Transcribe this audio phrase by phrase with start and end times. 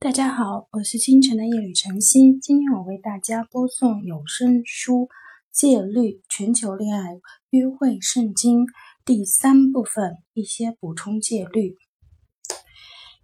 [0.00, 2.38] 大家好，我是清晨的夜雨晨曦。
[2.40, 5.06] 今天我为大家播送有声书
[5.50, 8.66] 《戒律：全球恋爱约会圣经》
[9.04, 11.76] 第三部分一些补充戒律，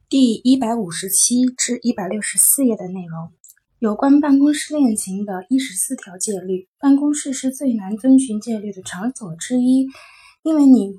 [0.08, 3.30] 第一百五十七至一百六十四页的内容，
[3.78, 6.68] 有关办公室恋情的一十四条戒律。
[6.80, 9.86] 办公室是最难遵循戒律的场所之一，
[10.42, 10.96] 因为你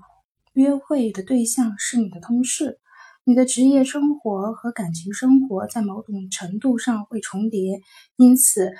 [0.54, 2.80] 约会的对象是你的同事。
[3.28, 7.80] 你的职业生活和感情生活在某种程度上会重叠，
[8.18, 8.72] 因此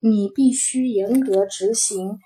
[0.00, 2.18] 你必须严格执行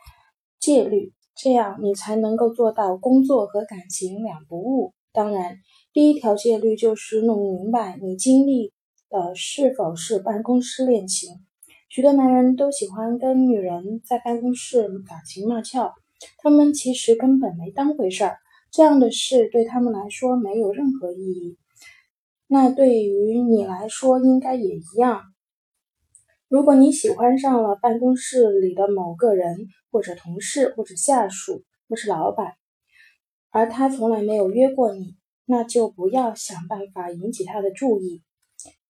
[0.59, 4.95] 戒律，这样你才能够做到工作和感情两不误。
[5.13, 5.59] 当然，
[5.93, 8.73] 第一条戒律就是弄明白你经历
[9.09, 11.31] 的是否是办公室恋情。
[11.89, 15.93] 许多男人都喜欢跟女人在办公室打情骂俏，
[16.39, 18.39] 他们其实根本没当回事儿。
[18.75, 21.57] 这样的事对他们来说没有任何意义，
[22.49, 25.23] 那对于你来说应该也一样。
[26.49, 32.55] 如果你喜欢上了办公室里的某个人，或者同事，或者下属，或是老板，
[33.53, 35.15] 而他从来没有约过你，
[35.47, 38.25] 那就不要想办法引起他的注意。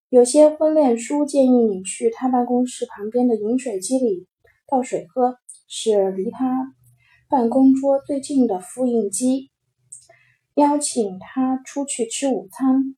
[0.09, 4.27] 有些婚恋书建议你去他办公室旁边的饮水机里
[4.67, 5.37] 倒水喝，
[5.69, 6.75] 是离他
[7.29, 9.51] 办公桌最近的复印机。
[10.55, 12.95] 邀请他出去吃午餐，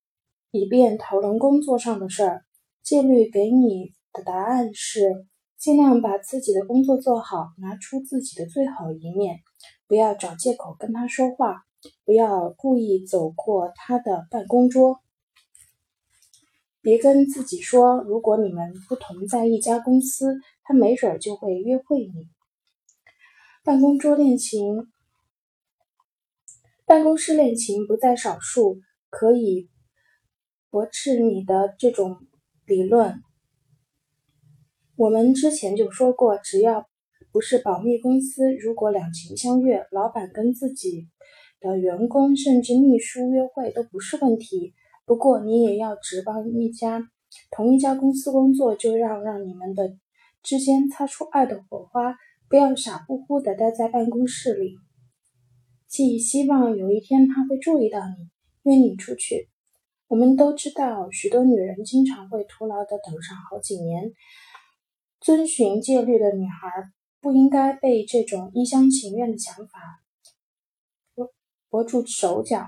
[0.50, 2.44] 以便讨论工作上的事儿。
[2.82, 5.24] 戒律给你的答案是：
[5.56, 9.40] 尽量把自己的工作做好，拿出自己的最好一面，
[9.88, 11.62] 不要找借口跟他说话，
[12.04, 15.00] 不要故意走过他的办公桌。
[16.82, 22.28] 别跟自己说，如果你们不同在一家公司，他没准就会约会你。
[23.64, 24.92] 办公桌恋情。
[26.86, 28.78] 办公室恋情不在少数，
[29.10, 29.68] 可以
[30.70, 32.18] 驳斥你的这种
[32.64, 33.20] 理论。
[34.94, 36.86] 我们之前就说过，只要
[37.32, 41.08] 不是保密公司，如果两情相悦，老板跟自己
[41.58, 44.72] 的员工甚至秘书约会都不是问题。
[45.04, 47.10] 不过你也要只帮一家
[47.50, 49.96] 同一家公司工作，就让让你们的
[50.40, 52.14] 之间擦出爱的火花，
[52.48, 54.78] 不要傻乎乎的待在办公室里。
[55.88, 58.28] 既希望有一天他会注意到你，
[58.64, 59.48] 约你出去。
[60.08, 64.12] 我们都知道，许多女人经常会徒劳的等上好几年。
[65.20, 70.02] 遵循戒律的女孩不应该被这种一厢情愿的想法
[71.14, 71.32] 驳
[71.70, 72.66] 驳住手脚。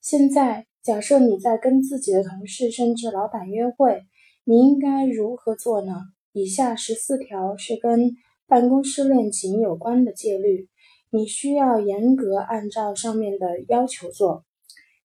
[0.00, 4.02] 现在，假设你在跟自己的同事甚至老板约会，
[4.44, 5.94] 你应该如何做呢？
[6.32, 8.10] 以下十四条是跟
[8.46, 10.68] 办公室恋情有关的戒律。
[11.14, 14.44] 你需要严格按照上面的要求做，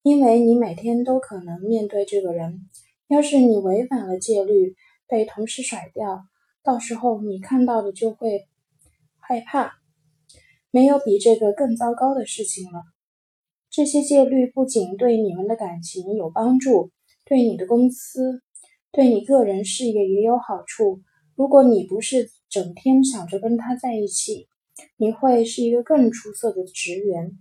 [0.01, 2.67] 因为你每天都可能面对这个人。
[3.07, 4.75] 要是你违反了戒律，
[5.07, 6.23] 被同事甩掉，
[6.63, 8.47] 到时候你看到的就会
[9.19, 9.73] 害怕。
[10.71, 12.81] 没有比这个更糟糕的事情了。
[13.69, 16.89] 这些戒律不仅对你们的感情有帮助，
[17.23, 18.41] 对你的公司、
[18.91, 21.01] 对你个人事业也有好处。
[21.35, 24.47] 如果你不是整天想着跟他在一起，
[24.97, 27.37] 你会是一个更出色的职员。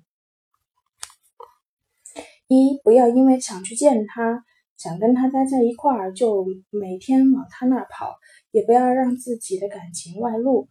[2.47, 4.45] 一，不要因为想去见他，
[4.77, 8.15] 想跟他待在一块儿，就每天往他那儿跑，
[8.51, 10.69] 也不要让自己的感情外露。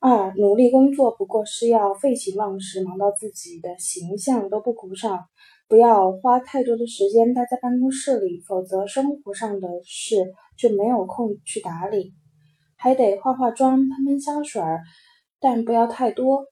[0.00, 5.26] 二，努力工作不过是要废寝忘食，忙到自己的形象都不顾上，
[5.66, 12.14] 不要花太多的时间待在办公室里，否则生活上的事就没有空去打理。
[12.78, 14.82] 还得化化妆、喷喷香水儿，
[15.40, 16.46] 但不要太多。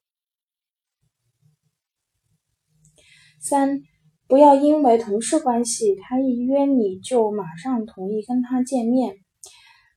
[3.40, 3.80] 三，
[4.26, 9.14] 不要因为同事关系，他一约你就马上同意跟他见面。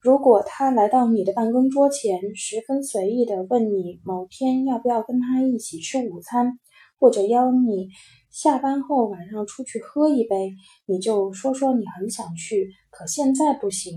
[0.01, 6.59] 如果他来到你的办公桌前，十分随意的问你某天要不要跟他一起吃午餐，
[6.99, 7.89] 或者邀你
[8.29, 10.53] 下班后晚上出去喝一杯，
[10.85, 13.95] 你就说说你很想去，可现在不行。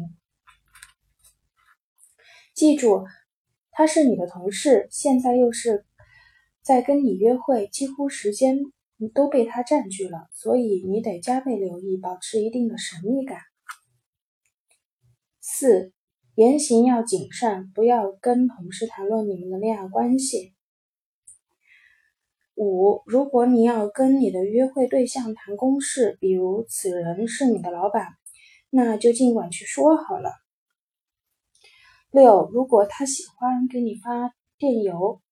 [2.54, 3.04] 记住，
[3.70, 5.86] 他是你的同事，现在又是
[6.62, 8.58] 在跟你约会，几乎时间
[9.14, 13.38] 都被他占据了，所以你得加倍留意，保持一定的神秘感。
[15.40, 15.92] 四，
[16.34, 20.54] 言行要谨慎，不要跟同事谈论你们的恋爱关系。
[22.54, 28.08] 五，如果你要跟你的约会对象谈公事，比如此人是你的老板，
[28.68, 30.30] 那就尽管去说好了。
[32.12, 35.22] 六，如果他喜欢给你发电邮，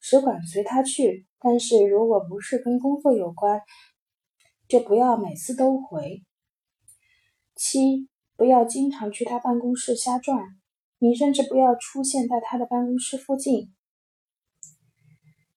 [0.00, 3.62] 只管随他去；但是如果不是跟工作有关，
[4.66, 6.24] 就不要每次都回。
[7.54, 10.42] 七，不要经常去他办公室瞎转，
[10.98, 13.72] 你甚至不要出现在他的办公室附近。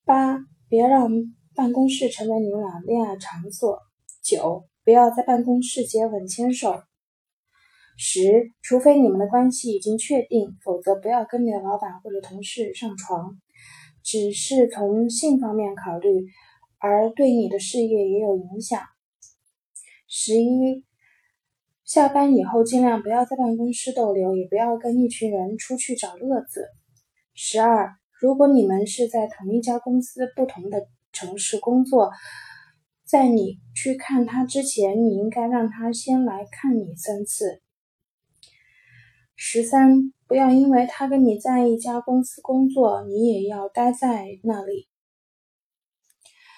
[0.06, 0.38] 八，
[0.70, 1.10] 别让
[1.56, 3.80] 办公室成为你们俩恋爱场所。
[4.22, 6.84] 九，不要在办公室接吻牵手。
[8.04, 13.38] 十，除非你们的关系已经确定，否则不要跟你的老板或者同事上床。
[14.02, 16.26] 只是从性方面考虑，
[16.80, 18.82] 而对你的事业也有影响。
[20.08, 20.84] 十一，
[21.86, 26.66] 下班以后尽量不要在办公室逗留，也不要跟一群人出去找乐子。
[27.36, 32.10] 十二，如果你们是在同一家公司、不同的城市工作，
[33.06, 37.62] 在你去看他之前，你应该让他先来看你三次。
[39.44, 44.88] 十三，不要因为他跟你在一家公司工作，你也要待在那里。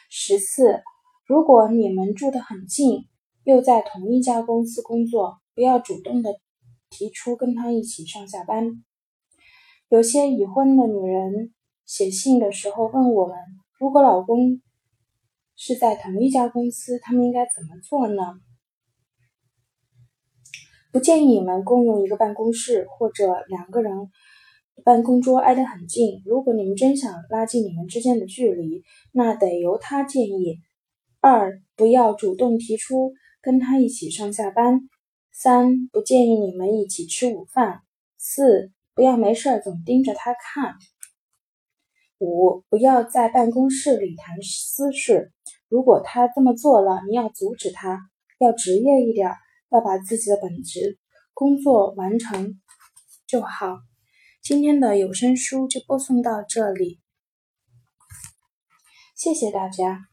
[0.09, 0.83] 十四，
[1.25, 3.05] 如果你们住得很近，
[3.45, 6.41] 又在同一家公司工作，不要主动的
[6.89, 8.83] 提出跟他一起上下班。
[9.87, 11.53] 有些已婚的女人
[11.85, 13.37] 写信的时候问我们，
[13.79, 14.61] 如果老公
[15.55, 18.41] 是在同一家公司，他们应该怎么做呢？
[20.93, 24.11] 不建议你们共用一个办公室，或者两个人
[24.85, 26.21] 办公桌挨得很近。
[26.23, 30.59] 如果你们真想拉近你们之间的距离，那得由他建议。
[31.19, 33.11] 二，不要主动提出
[33.41, 34.81] 跟他一起上下班。
[35.31, 37.79] 三，不建议你们一起吃午饭。
[38.19, 40.75] 四，不要没事儿总盯着他看。
[42.19, 45.31] 五，不要在办公室里谈私事。
[45.69, 47.99] 如果他这么做了，你要阻止他，
[48.37, 49.31] 要职业一点。
[49.73, 50.99] 要把自己的本职
[51.33, 52.61] 工作完成
[53.25, 53.79] 就好。
[54.41, 57.01] 今天的有声书就播送到这里，
[59.15, 60.12] 谢谢大家。